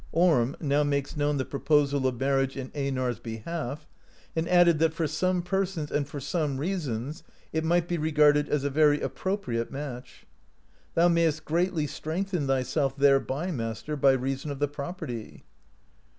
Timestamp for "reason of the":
14.13-14.67